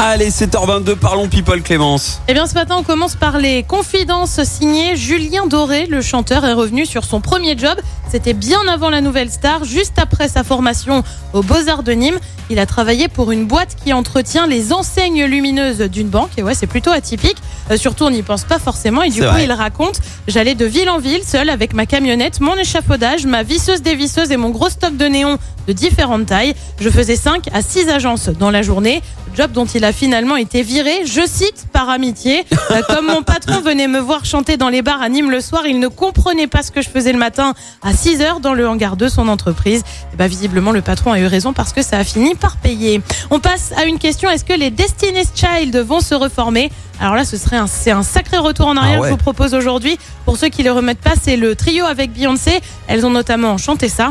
[0.00, 2.20] Allez, 7h22, parlons people Clémence.
[2.28, 4.94] Eh bien, ce matin, on commence par les confidences signées.
[4.94, 7.76] Julien Doré, le chanteur, est revenu sur son premier job.
[8.08, 12.18] C'était bien avant la nouvelle star, juste après sa formation aux Beaux-Arts de Nîmes.
[12.48, 16.30] Il a travaillé pour une boîte qui entretient les enseignes lumineuses d'une banque.
[16.38, 17.36] Et ouais, c'est plutôt atypique.
[17.70, 19.02] Euh, surtout, on n'y pense pas forcément.
[19.02, 19.44] Et du coup, vrai.
[19.44, 23.82] il raconte J'allais de ville en ville, seul, avec ma camionnette, mon échafaudage, ma visseuse
[23.82, 26.54] dévisseuse et mon gros stock de néons de différentes tailles.
[26.80, 29.02] Je faisais 5 à 6 agences dans la journée.
[29.36, 32.44] Job dont il a finalement été viré, je cite, par amitié.
[32.70, 35.66] Euh, comme mon patron venait me voir chanter dans les bars à Nîmes le soir,
[35.66, 38.68] il ne comprenait pas ce que je faisais le matin à 6 heures dans le
[38.68, 39.82] hangar de son entreprise.
[40.12, 43.00] Et bah, visiblement, le patron a eu raison parce que ça a fini par payer.
[43.30, 44.30] On passe à une question.
[44.30, 46.70] Est-ce que les Destiny's Child vont se reformer?
[47.00, 49.02] Alors là, ce serait un, c'est un sacré retour en arrière Ah ouais.
[49.02, 49.98] que je vous propose aujourd'hui.
[50.24, 52.60] Pour ceux qui le remettent pas, c'est le trio avec Beyoncé.
[52.88, 54.10] Elles ont notamment chanté ça.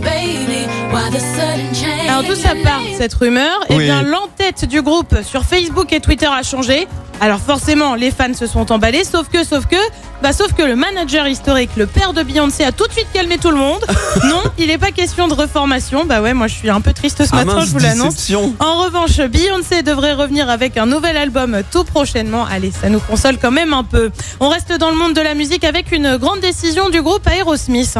[0.00, 0.66] Baby.
[0.90, 2.08] Why the sudden change?
[2.08, 6.26] Alors d'où ça part cette rumeur Eh bien l'entête du groupe sur Facebook et Twitter
[6.26, 6.88] a changé.
[7.20, 9.76] Alors forcément les fans se sont emballés, sauf que, sauf que,
[10.22, 13.38] bah sauf que le manager historique, le père de Beyoncé, a tout de suite calmé
[13.38, 13.84] tout le monde.
[14.24, 16.04] non, il n'est pas question de reformation.
[16.04, 18.32] Bah ouais, moi je suis un peu triste ce Ah matin, mince, je vous l'annonce.
[18.60, 22.46] En revanche, Beyoncé devrait revenir avec un nouvel album tout prochainement.
[22.46, 24.10] Allez, ça nous console quand même un peu.
[24.40, 27.98] On reste dans le monde de la musique avec une grande décision du groupe Aerosmith.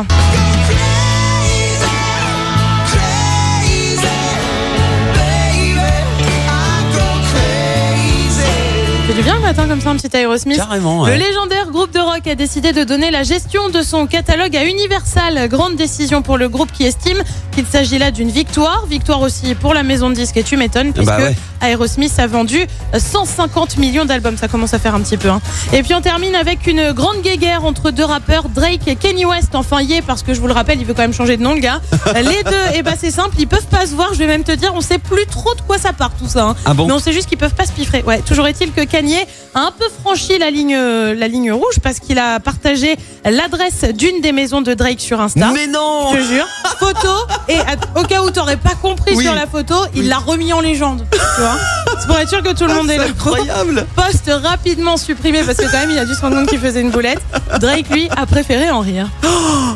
[9.18, 10.58] Du bien matin comme ça, un petit Aerosmith.
[10.58, 11.18] Carrément, Le ouais.
[11.18, 15.48] légendaire groupe de rock a décidé de donner la gestion de son catalogue à Universal.
[15.48, 17.16] Grande décision pour le groupe qui estime
[17.52, 18.84] qu'il s'agit là d'une victoire.
[18.90, 21.34] Victoire aussi pour la maison de disques et tu m'étonnes puisque Bah ouais.
[21.62, 22.66] Aerosmith a vendu
[22.96, 24.36] 150 millions d'albums.
[24.36, 25.30] Ça commence à faire un petit peu.
[25.30, 25.40] hein.
[25.72, 29.54] Et puis on termine avec une grande guéguerre entre deux rappeurs, Drake et Kenny West.
[29.54, 31.42] Enfin, y est, parce que je vous le rappelle, il veut quand même changer de
[31.42, 31.80] nom, le gars.
[32.16, 34.10] Les deux, et bah c'est simple, ils peuvent pas se voir.
[34.12, 36.48] Je vais même te dire, on sait plus trop de quoi ça part tout ça.
[36.48, 36.56] hein.
[36.66, 36.86] Ah bon?
[36.86, 38.02] Mais on sait juste qu'ils peuvent pas se piffrer.
[38.06, 39.16] Ouais, toujours est-il que Kanye
[39.54, 42.96] a un peu franchi la ligne, euh, la ligne rouge parce qu'il a partagé
[43.30, 45.50] l'adresse d'une des maisons de Drake sur Insta.
[45.52, 46.46] Mais non Je te jure,
[46.78, 47.08] photo
[47.48, 47.58] et
[47.96, 49.24] au cas où t'aurais pas compris Oui.
[49.24, 50.06] sur la photo, il Oui.
[50.08, 51.06] l'a remis en légende.
[51.10, 51.56] Tu vois
[52.00, 53.04] C'est pour être sûr que tout le monde est là.
[53.04, 56.58] incroyable Poste rapidement supprimé parce que quand même il a dû se rendre compte qu'il
[56.60, 57.20] faisait une boulette.
[57.60, 59.08] Drake lui a préféré en rire.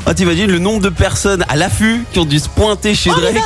[0.07, 3.21] Ah, t'imagines le nombre de personnes à l'affût qui ont dû se pointer chez Oh,
[3.21, 3.37] Drake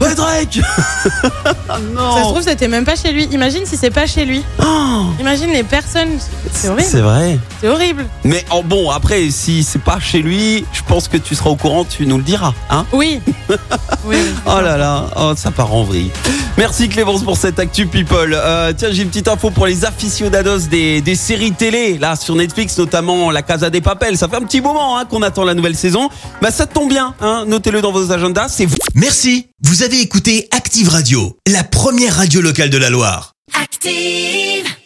[0.00, 0.60] Ouais, Drake
[1.68, 3.24] Ah non Ça se trouve c'était même pas chez lui.
[3.32, 4.42] Imagine si c'est pas chez lui.
[4.62, 6.10] Oh, Imagine les personnes.
[6.52, 6.88] C'est horrible.
[6.88, 7.38] C'est vrai.
[7.60, 8.06] C'est horrible.
[8.24, 11.56] Mais oh, bon, après, si c'est pas chez lui, je pense que tu seras au
[11.56, 12.54] courant, tu nous le diras.
[12.70, 13.20] Hein Oui.
[14.06, 14.16] Oui.
[14.46, 16.10] Oh là là, oh, ça part en vrille.
[16.56, 18.32] Merci Clémence pour cette Actu People.
[18.34, 22.34] Euh, tiens, j'ai une petite info pour les aficionados des, des séries télé, là sur
[22.34, 24.16] Netflix, notamment La Casa des Papel.
[24.16, 26.08] Ça fait un petit moment hein, qu'on attend la nouvelle saison.
[26.40, 28.48] Bah ça tombe bien, hein, notez-le dans vos agendas.
[28.48, 28.76] C'est vous.
[28.94, 33.34] Merci, vous avez écouté Active Radio, la première radio locale de la Loire.
[33.60, 34.79] Active.